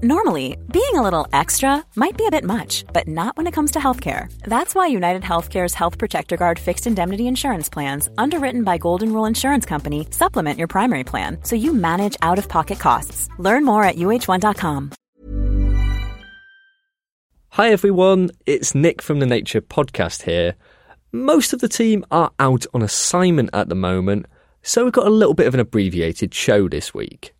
[0.00, 3.72] Normally, being a little extra might be a bit much, but not when it comes
[3.72, 4.32] to healthcare.
[4.44, 9.26] That's why United Healthcare's Health Protector Guard fixed indemnity insurance plans, underwritten by Golden Rule
[9.26, 13.28] Insurance Company, supplement your primary plan so you manage out-of-pocket costs.
[13.38, 14.92] Learn more at uh1.com.
[17.50, 20.56] Hi everyone, it's Nick from the Nature Podcast here.
[21.12, 24.24] Most of the team are out on assignment at the moment,
[24.62, 27.34] so we've got a little bit of an abbreviated show this week.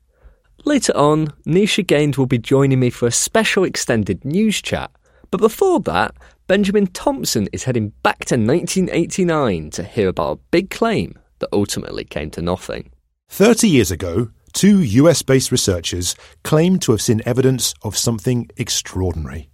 [0.64, 4.92] Later on, Nisha Gaind will be joining me for a special extended news chat,
[5.32, 6.14] but before that,
[6.46, 12.04] Benjamin Thompson is heading back to 1989 to hear about a big claim that ultimately
[12.04, 12.92] came to nothing.
[13.28, 19.50] 30 years ago, two US based researchers claimed to have seen evidence of something extraordinary.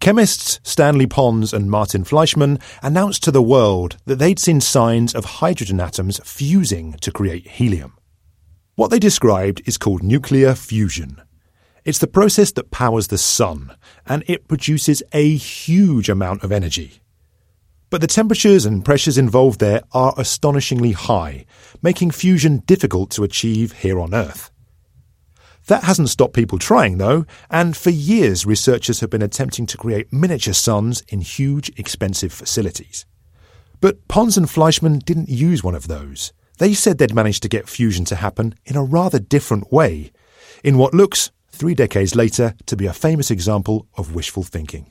[0.00, 5.24] Chemists Stanley Pons and Martin Fleischmann announced to the world that they'd seen signs of
[5.24, 7.92] hydrogen atoms fusing to create helium.
[8.76, 11.22] What they described is called nuclear fusion.
[11.86, 13.74] It's the process that powers the sun,
[14.04, 17.00] and it produces a huge amount of energy.
[17.88, 21.46] But the temperatures and pressures involved there are astonishingly high,
[21.80, 24.50] making fusion difficult to achieve here on Earth.
[25.68, 30.12] That hasn't stopped people trying, though, and for years researchers have been attempting to create
[30.12, 33.06] miniature suns in huge, expensive facilities.
[33.80, 36.34] But Pons and Fleischmann didn't use one of those.
[36.58, 40.12] They said they'd managed to get fusion to happen in a rather different way,
[40.64, 44.90] in what looks, three decades later, to be a famous example of wishful thinking.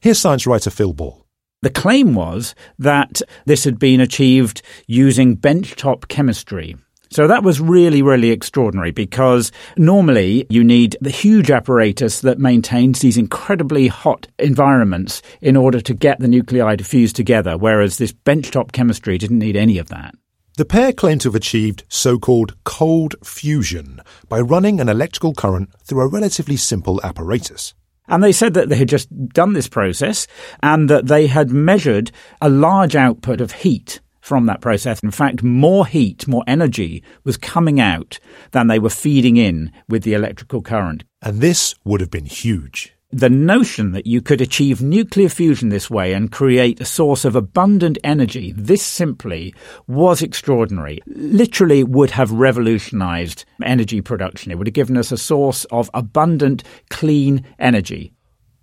[0.00, 1.24] Here's science writer Phil Ball.
[1.62, 6.76] The claim was that this had been achieved using benchtop chemistry.
[7.10, 13.00] So that was really, really extraordinary because normally you need the huge apparatus that maintains
[13.00, 18.12] these incredibly hot environments in order to get the nuclei to fuse together, whereas this
[18.12, 20.14] benchtop chemistry didn't need any of that.
[20.56, 25.70] The pair claim to have achieved so called cold fusion by running an electrical current
[25.82, 27.74] through a relatively simple apparatus.
[28.06, 30.28] And they said that they had just done this process
[30.62, 35.00] and that they had measured a large output of heat from that process.
[35.02, 38.20] In fact, more heat, more energy was coming out
[38.52, 41.02] than they were feeding in with the electrical current.
[41.20, 42.93] And this would have been huge.
[43.14, 47.36] The notion that you could achieve nuclear fusion this way and create a source of
[47.36, 49.54] abundant energy, this simply
[49.86, 50.98] was extraordinary.
[51.06, 54.50] Literally would have revolutionized energy production.
[54.50, 58.12] It would have given us a source of abundant, clean energy.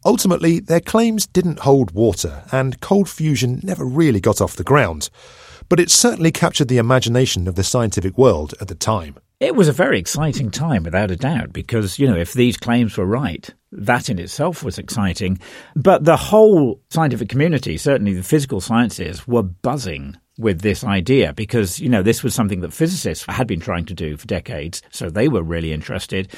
[0.03, 5.09] Ultimately, their claims didn't hold water, and cold fusion never really got off the ground
[5.69, 9.15] but it certainly captured the imagination of the scientific world at the time.
[9.41, 12.95] It was a very exciting time, without a doubt, because, you know, if these claims
[12.95, 15.39] were right, that in itself was exciting.
[15.75, 21.79] But the whole scientific community, certainly the physical sciences, were buzzing with this idea because,
[21.79, 24.83] you know, this was something that physicists had been trying to do for decades.
[24.91, 26.31] So they were really interested.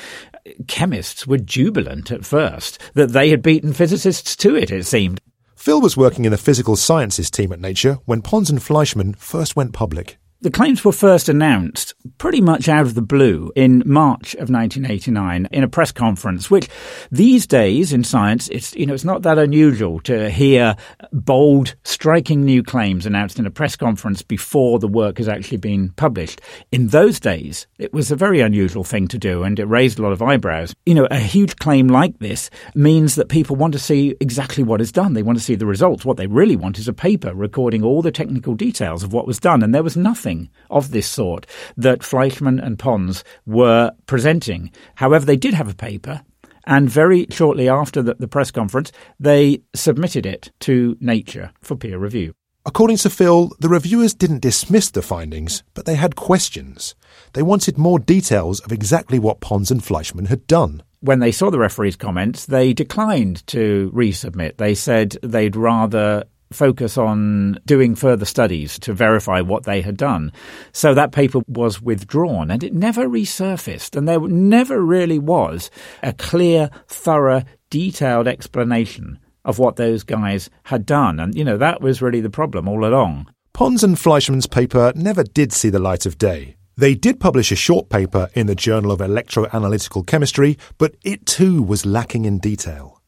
[0.69, 5.19] Chemists were jubilant at first that they had beaten physicists to it, it seemed.
[5.57, 9.57] Phil was working in the physical sciences team at Nature when Pons and Fleischmann first
[9.57, 10.17] went public.
[10.43, 15.47] The claims were first announced pretty much out of the blue in March of 1989
[15.53, 16.67] in a press conference, which
[17.09, 20.75] these days in science, it's, you know, it's not that unusual to hear
[21.13, 25.91] bold, striking new claims announced in a press conference before the work has actually been
[25.91, 26.41] published.
[26.73, 30.01] In those days, it was a very unusual thing to do and it raised a
[30.01, 30.75] lot of eyebrows.
[30.85, 34.81] You know, a huge claim like this means that people want to see exactly what
[34.81, 35.13] is done.
[35.13, 36.03] They want to see the results.
[36.03, 39.39] What they really want is a paper recording all the technical details of what was
[39.39, 39.63] done.
[39.63, 41.45] And there was nothing nothing of this sort
[41.77, 44.71] that Fleischmann and Pons were presenting.
[44.95, 46.21] However, they did have a paper
[46.65, 51.99] and very shortly after the, the, press conference, they submitted it to Nature for peer
[51.99, 52.33] review.
[52.65, 56.95] According to Phil, the reviewers didn't dismiss the findings, but they had questions.
[57.33, 60.81] They wanted more details of exactly what Pons and Fleischmann had done.
[61.01, 64.55] When they saw the referee's comments, they declined to resubmit.
[64.55, 66.23] They said they'd rather
[66.53, 70.31] focus on doing further studies to verify what they had done.
[70.71, 73.95] So that paper was withdrawn and it never resurfaced.
[73.95, 75.69] And there never really was
[76.01, 81.19] a clear, thorough, detailed explanation of what those guys had done.
[81.19, 83.27] And, you know, that was really the problem all along.
[83.53, 86.55] Pons and Fleischmann's paper never did see the light of day.
[86.75, 91.61] They did publish a short paper in the Journal of Electroanalytical Chemistry, but it too
[91.61, 93.02] was lacking in detail.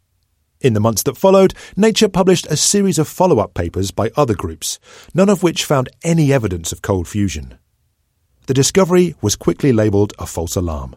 [0.65, 4.33] In the months that followed, Nature published a series of follow up papers by other
[4.33, 4.79] groups,
[5.13, 7.59] none of which found any evidence of cold fusion.
[8.47, 10.95] The discovery was quickly labelled a false alarm.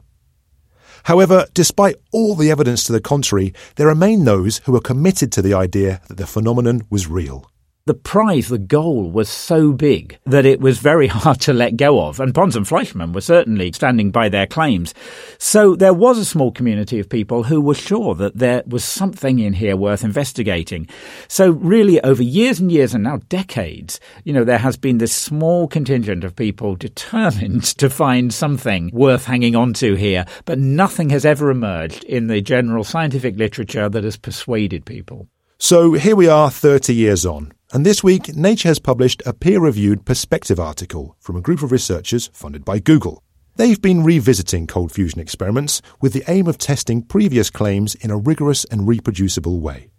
[1.03, 5.43] However, despite all the evidence to the contrary, there remain those who are committed to
[5.43, 7.50] the idea that the phenomenon was real
[7.88, 12.05] the prize, the goal, was so big that it was very hard to let go
[12.05, 12.20] of.
[12.20, 14.93] And Pons and Fleischmann were certainly standing by their claims.
[15.38, 19.38] So there was a small community of people who were sure that there was something
[19.38, 20.87] in here worth investigating.
[21.29, 25.14] So really, over years and years and now decades, you know, there has been this
[25.14, 31.08] small contingent of people determined to find something worth hanging on to here, but nothing
[31.08, 35.26] has ever emerged in the general scientific literature that has persuaded people.
[35.58, 37.52] So here we are 30 years on.
[37.70, 41.70] And this week, Nature has published a peer reviewed perspective article from a group of
[41.70, 43.23] researchers funded by Google.
[43.56, 48.17] They've been revisiting cold fusion experiments with the aim of testing previous claims in a
[48.17, 49.91] rigorous and reproducible way.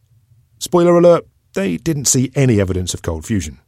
[0.58, 3.60] Spoiler alert, they didn't see any evidence of cold fusion.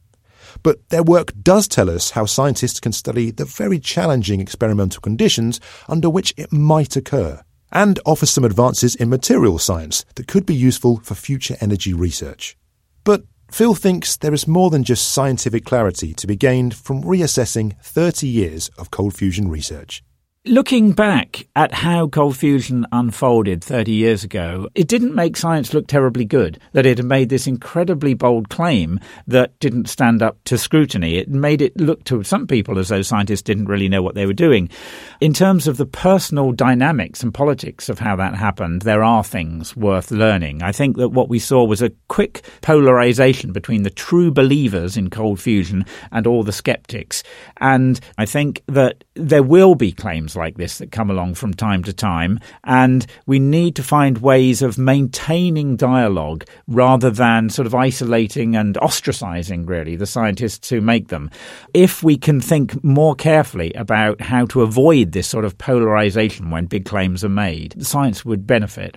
[0.64, 5.60] But their work does tell us how scientists can study the very challenging experimental conditions
[5.88, 7.40] under which it might occur,
[7.70, 12.56] and offer some advances in material science that could be useful for future energy research.
[13.04, 13.22] But
[13.52, 18.26] Phil thinks there is more than just scientific clarity to be gained from reassessing 30
[18.26, 20.02] years of cold fusion research.
[20.44, 25.86] Looking back at how cold fusion unfolded 30 years ago, it didn't make science look
[25.86, 28.98] terribly good that it had made this incredibly bold claim
[29.28, 31.16] that didn't stand up to scrutiny.
[31.16, 34.26] It made it look to some people as though scientists didn't really know what they
[34.26, 34.68] were doing.
[35.20, 39.76] In terms of the personal dynamics and politics of how that happened, there are things
[39.76, 40.60] worth learning.
[40.60, 45.08] I think that what we saw was a quick polarization between the true believers in
[45.08, 47.22] cold fusion and all the skeptics.
[47.58, 51.84] And I think that there will be claims like this that come along from time
[51.84, 57.74] to time, and we need to find ways of maintaining dialogue rather than sort of
[57.74, 61.30] isolating and ostracizing, really, the scientists who make them.
[61.74, 66.66] If we can think more carefully about how to avoid this sort of polarization when
[66.66, 68.96] big claims are made, science would benefit.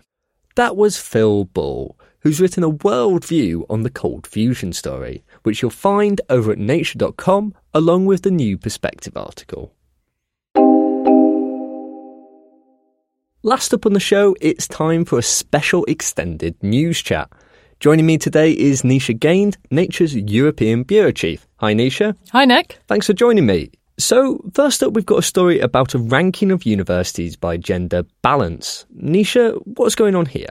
[0.56, 5.70] That was Phil Ball who's written a worldview on the cold fusion story, which you'll
[5.70, 9.72] find over at nature.com along with the new perspective article.
[13.46, 17.30] Last up on the show, it's time for a special extended news chat.
[17.80, 21.46] Joining me today is Nisha Gaind, Nature's European Bureau Chief.
[21.58, 22.16] Hi, Nisha.
[22.32, 22.80] Hi, Nick.
[22.88, 23.70] Thanks for joining me.
[24.00, 28.88] So, first up, we've got a story about a ranking of universities by gender balance.
[29.00, 30.50] Nisha, what's going on here?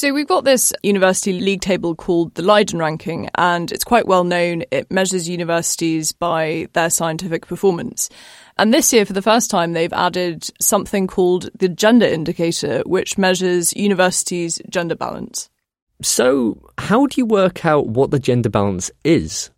[0.00, 4.24] So we've got this university league table called the Leiden ranking, and it's quite well
[4.24, 4.62] known.
[4.70, 8.08] It measures universities by their scientific performance.
[8.56, 13.18] And this year, for the first time, they've added something called the gender indicator, which
[13.18, 15.50] measures universities' gender balance.
[16.00, 19.50] So, how do you work out what the gender balance is?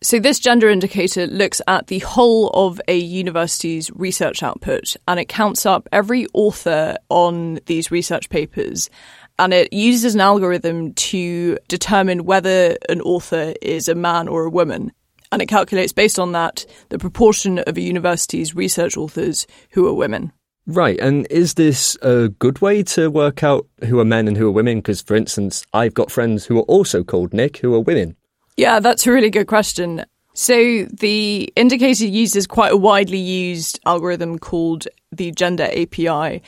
[0.00, 5.28] So, this gender indicator looks at the whole of a university's research output and it
[5.28, 8.90] counts up every author on these research papers.
[9.38, 14.50] And it uses an algorithm to determine whether an author is a man or a
[14.50, 14.92] woman
[15.30, 19.94] and it calculates based on that the proportion of a university's research authors who are
[19.94, 20.32] women.
[20.66, 24.48] Right, and is this a good way to work out who are men and who
[24.48, 24.78] are women?
[24.78, 28.16] Because, for instance, I've got friends who are also called Nick who are women.
[28.56, 30.04] Yeah, that's a really good question.
[30.34, 36.42] So, the indicator uses quite a widely used algorithm called the Gender API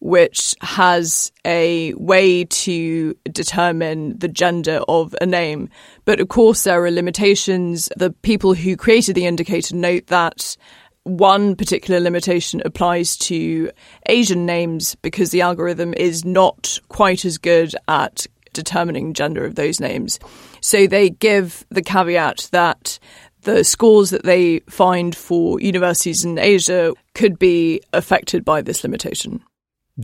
[0.00, 5.68] which has a way to determine the gender of a name.
[6.04, 7.88] But of course, there are limitations.
[7.96, 10.56] The people who created the indicator note that
[11.04, 13.70] one particular limitation applies to
[14.06, 19.80] Asian names because the algorithm is not quite as good at determining gender of those
[19.80, 20.18] names.
[20.60, 22.98] So they give the caveat that
[23.42, 29.42] the scores that they find for universities in Asia could be affected by this limitation.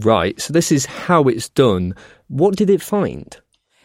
[0.00, 1.94] Right, so this is how it's done.
[2.28, 3.36] What did it find?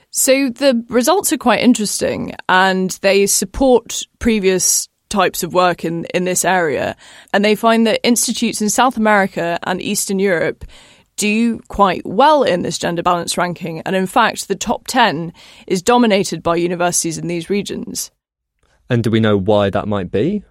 [0.10, 6.26] So the results are quite interesting and they support previous types of work in, in
[6.26, 6.96] this area.
[7.34, 10.66] And they find that institutes in South America and Eastern Europe
[11.16, 13.82] do quite well in this gender balance ranking.
[13.82, 15.34] And in fact, the top 10
[15.68, 18.12] is dominated by universities in these regions.
[18.90, 20.44] And do we know why that might be?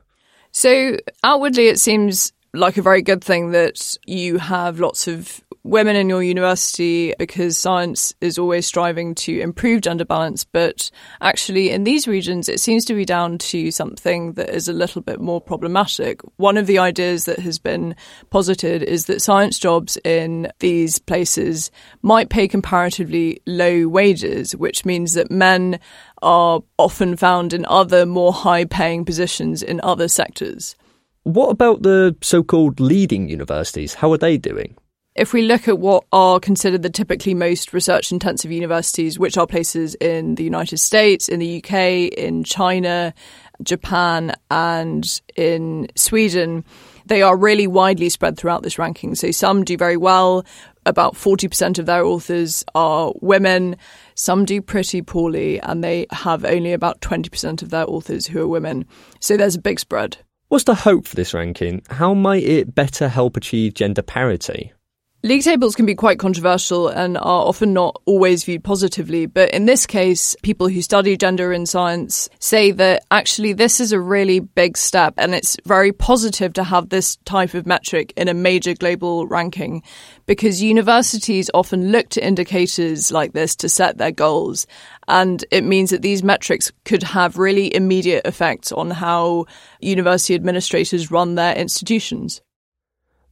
[0.53, 5.97] So, outwardly, it seems like a very good thing that you have lots of women
[5.97, 10.45] in your university because science is always striving to improve gender balance.
[10.45, 10.91] But
[11.21, 15.03] actually, in these regions, it seems to be down to something that is a little
[15.03, 16.21] bit more problematic.
[16.37, 17.95] One of the ideas that has been
[18.31, 21.71] posited is that science jobs in these places
[22.03, 25.79] might pay comparatively low wages, which means that men
[26.23, 30.77] are often found in other more high paying positions in other sectors.
[31.25, 33.95] What about the so called leading universities?
[33.95, 34.77] How are they doing?
[35.17, 39.47] If we look at what are considered the typically most research intensive universities, which are
[39.47, 43.13] places in the United States, in the UK, in China,
[43.61, 46.65] Japan, and in Sweden,
[47.07, 49.17] they are really widely spread throughout this ranking.
[49.17, 50.45] So some do very well.
[50.87, 53.77] About 40% of their authors are women.
[54.15, 58.49] Some do pretty poorly, and they have only about 20% of their authors who are
[58.49, 58.87] women.
[59.19, 60.19] So there's a big spread.
[60.49, 61.83] What's the hope for this ranking?
[61.91, 64.73] How might it better help achieve gender parity?
[65.23, 69.27] League tables can be quite controversial and are often not always viewed positively.
[69.27, 73.93] But in this case, people who study gender in science say that actually this is
[73.93, 78.29] a really big step and it's very positive to have this type of metric in
[78.29, 79.83] a major global ranking
[80.25, 84.67] because universities often look to indicators like this to set their goals.
[85.07, 89.45] And it means that these metrics could have really immediate effects on how
[89.81, 92.41] university administrators run their institutions.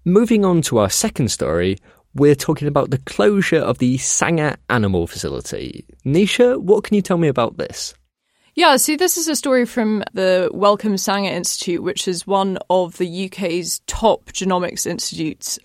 [0.05, 1.77] Moving on to our second story,
[2.15, 5.85] we're talking about the closure of the Sanger Animal Facility.
[6.07, 7.95] Nisha, what can you tell me about this?
[8.55, 12.97] Yeah, so this is a story from the Wellcome Sanger Institute, which is one of
[12.99, 15.59] the UK's top genomics institutes.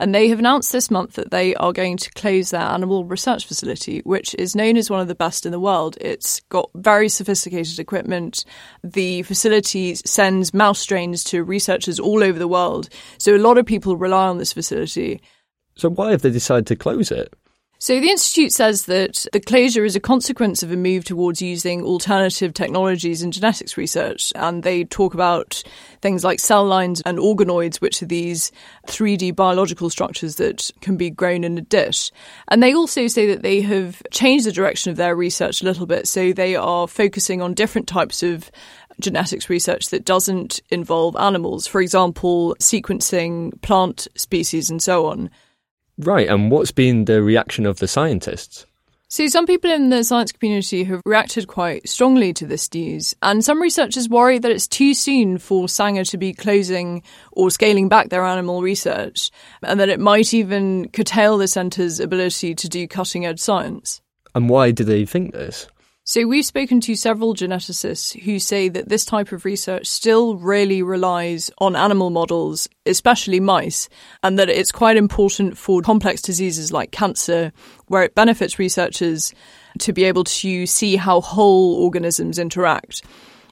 [0.00, 3.46] And they have announced this month that they are going to close their animal research
[3.46, 5.98] facility, which is known as one of the best in the world.
[6.00, 8.46] It's got very sophisticated equipment.
[8.82, 12.88] The facility sends mouse strains to researchers all over the world.
[13.18, 15.20] So a lot of people rely on this facility.
[15.76, 17.34] So, why have they decided to close it?
[17.82, 21.82] So the Institute says that the closure is a consequence of a move towards using
[21.82, 24.34] alternative technologies in genetics research.
[24.36, 25.62] And they talk about
[26.02, 28.52] things like cell lines and organoids, which are these
[28.86, 32.12] 3D biological structures that can be grown in a dish.
[32.48, 35.86] And they also say that they have changed the direction of their research a little
[35.86, 36.06] bit.
[36.06, 38.50] So they are focusing on different types of
[39.00, 45.30] genetics research that doesn't involve animals, for example, sequencing plant species and so on.
[46.04, 48.66] Right, and what's been the reaction of the scientists?
[49.08, 53.44] So, some people in the science community have reacted quite strongly to this news, and
[53.44, 57.02] some researchers worry that it's too soon for Sanger to be closing
[57.32, 62.54] or scaling back their animal research, and that it might even curtail the centre's ability
[62.54, 64.00] to do cutting edge science.
[64.34, 65.66] And why do they think this?
[66.10, 70.82] So, we've spoken to several geneticists who say that this type of research still really
[70.82, 73.88] relies on animal models, especially mice,
[74.24, 77.52] and that it's quite important for complex diseases like cancer,
[77.86, 79.32] where it benefits researchers
[79.78, 83.02] to be able to see how whole organisms interact.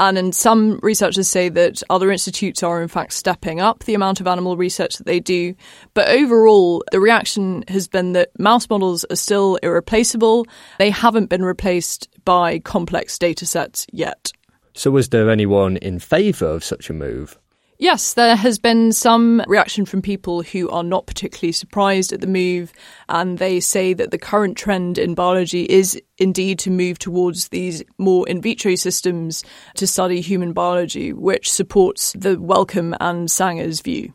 [0.00, 4.20] And in some researchers say that other institutes are in fact stepping up the amount
[4.20, 5.54] of animal research that they do.
[5.94, 10.46] But overall, the reaction has been that mouse models are still irreplaceable.
[10.78, 14.32] They haven't been replaced by complex data sets yet.
[14.74, 17.38] So, was there anyone in favour of such a move?
[17.80, 22.26] Yes, there has been some reaction from people who are not particularly surprised at the
[22.26, 22.72] move,
[23.08, 27.84] and they say that the current trend in biology is indeed to move towards these
[27.96, 29.44] more in vitro systems
[29.76, 34.12] to study human biology, which supports the Wellcome and Sanger's view.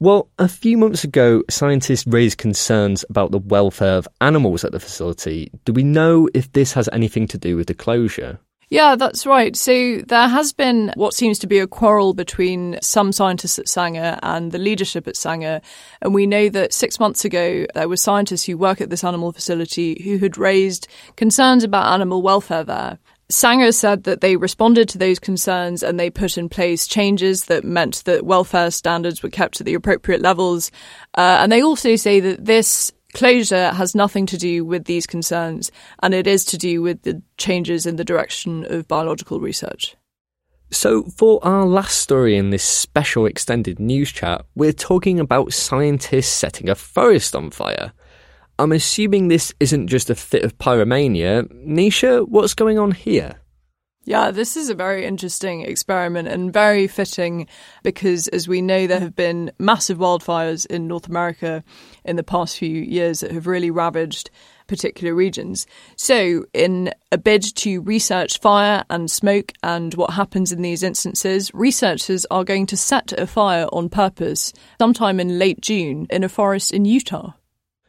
[0.00, 4.80] Well, a few months ago, scientists raised concerns about the welfare of animals at the
[4.80, 5.52] facility.
[5.64, 8.40] Do we know if this has anything to do with the closure?
[8.68, 9.54] Yeah, that's right.
[9.54, 14.18] So there has been what seems to be a quarrel between some scientists at Sanger
[14.24, 15.60] and the leadership at Sanger.
[16.02, 19.30] And we know that six months ago, there were scientists who work at this animal
[19.30, 22.98] facility who had raised concerns about animal welfare there.
[23.28, 27.64] Sanger said that they responded to those concerns and they put in place changes that
[27.64, 30.72] meant that welfare standards were kept at the appropriate levels.
[31.16, 35.72] Uh, and they also say that this Closure has nothing to do with these concerns,
[36.02, 39.96] and it is to do with the changes in the direction of biological research.
[40.70, 46.28] So, for our last story in this special extended news chat, we're talking about scientists
[46.28, 47.94] setting a forest on fire.
[48.58, 51.50] I'm assuming this isn't just a fit of pyromania.
[51.66, 53.36] Nisha, what's going on here?
[54.08, 57.48] Yeah, this is a very interesting experiment and very fitting
[57.82, 61.64] because, as we know, there have been massive wildfires in North America
[62.04, 64.30] in the past few years that have really ravaged
[64.68, 65.66] particular regions.
[65.96, 71.50] So, in a bid to research fire and smoke and what happens in these instances,
[71.52, 76.28] researchers are going to set a fire on purpose sometime in late June in a
[76.28, 77.32] forest in Utah.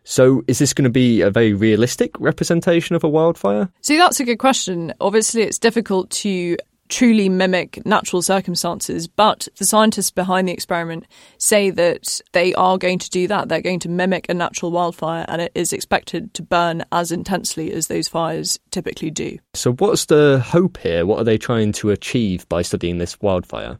[0.09, 3.69] So, is this going to be a very realistic representation of a wildfire?
[3.81, 4.93] So, that's a good question.
[5.01, 6.55] Obviously, it's difficult to
[6.87, 11.05] truly mimic natural circumstances, but the scientists behind the experiment
[11.39, 13.49] say that they are going to do that.
[13.49, 17.73] They're going to mimic a natural wildfire, and it is expected to burn as intensely
[17.73, 19.37] as those fires typically do.
[19.55, 21.05] So, what's the hope here?
[21.05, 23.77] What are they trying to achieve by studying this wildfire?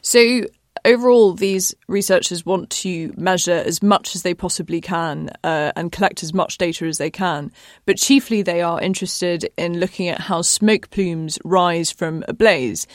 [0.00, 0.40] So,
[0.84, 6.22] overall, these researchers want to measure as much as they possibly can uh, and collect
[6.22, 7.52] as much data as they can.
[7.84, 12.86] But chiefly, they are interested in looking at how smoke plumes rise from a blaze.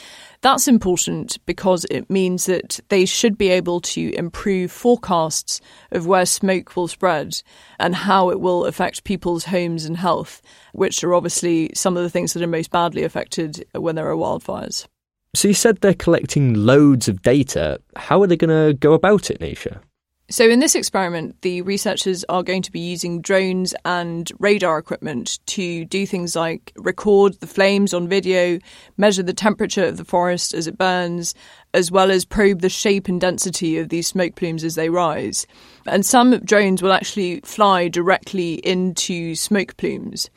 [0.41, 5.61] That's important because it means that they should be able to improve forecasts
[5.91, 7.41] of where smoke will spread
[7.79, 10.41] and how it will affect people's homes and health,
[10.73, 14.15] which are obviously some of the things that are most badly affected when there are
[14.15, 14.87] wildfires.
[15.33, 17.79] So you said they're collecting loads of data.
[17.95, 19.79] How are they going to go about it, Nisha?
[20.29, 25.39] So, in this experiment, the researchers are going to be using drones and radar equipment
[25.47, 28.57] to do things like record the flames on video,
[28.95, 31.33] measure the temperature of the forest as it burns,
[31.73, 35.45] as well as probe the shape and density of these smoke plumes as they rise.
[35.85, 40.29] And some drones will actually fly directly into smoke plumes.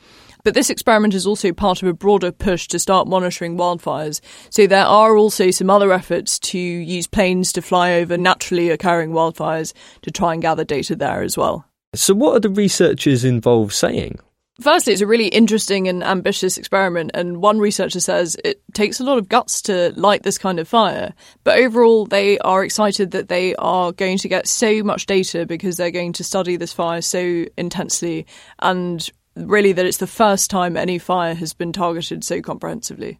[0.45, 4.21] But this experiment is also part of a broader push to start monitoring wildfires.
[4.51, 9.09] So there are also some other efforts to use planes to fly over naturally occurring
[9.09, 9.73] wildfires
[10.03, 11.65] to try and gather data there as well.
[11.95, 14.19] So, what are the researchers involved saying?
[14.61, 19.03] Firstly, it's a really interesting and ambitious experiment, and one researcher says it takes a
[19.03, 21.13] lot of guts to light this kind of fire.
[21.43, 25.77] But overall, they are excited that they are going to get so much data because
[25.77, 28.27] they're going to study this fire so intensely
[28.59, 33.19] and really that it's the first time any fire has been targeted so comprehensively.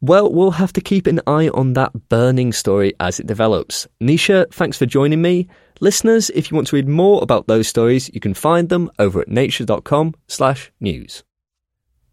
[0.00, 3.88] Well, we'll have to keep an eye on that burning story as it develops.
[4.00, 5.48] Nisha, thanks for joining me.
[5.80, 9.20] Listeners, if you want to read more about those stories, you can find them over
[9.20, 11.24] at nature.com slash news.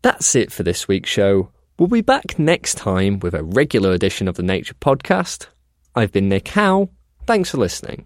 [0.01, 1.51] That's it for this week's show.
[1.77, 5.47] We'll be back next time with a regular edition of the Nature Podcast.
[5.95, 6.89] I've been Nick Howe.
[7.25, 8.05] Thanks for listening.